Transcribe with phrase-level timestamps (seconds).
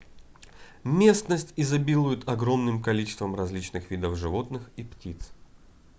[0.83, 5.31] местность изобилует огромным количеством различных видов животных и птиц